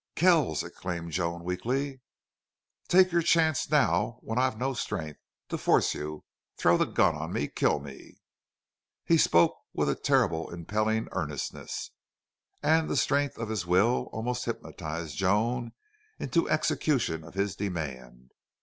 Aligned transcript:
"Kells!" 0.15 0.63
exclaimed 0.63 1.11
Joan, 1.11 1.43
weakly. 1.43 2.01
"Take 2.87 3.11
your 3.11 3.21
chance 3.21 3.69
now 3.69 4.17
when 4.21 4.39
I've 4.39 4.57
no 4.57 4.73
strength 4.73 5.19
to 5.49 5.59
force 5.59 5.93
you.... 5.93 6.25
Throw 6.57 6.75
the 6.75 6.85
gun 6.87 7.15
on 7.15 7.31
me.... 7.33 7.47
Kill 7.47 7.79
me!" 7.79 8.15
He 9.05 9.19
spoke 9.19 9.55
with 9.73 9.89
a 9.89 9.95
terrible 9.95 10.49
impelling 10.49 11.07
earnestness, 11.11 11.91
and 12.63 12.89
the 12.89 12.97
strength 12.97 13.37
of 13.37 13.49
his 13.49 13.67
will 13.67 14.09
almost 14.11 14.45
hypnotized 14.45 15.17
Joan 15.17 15.71
into 16.17 16.49
execution 16.49 17.23
of 17.23 17.35
his 17.35 17.55
demand. 17.55 18.31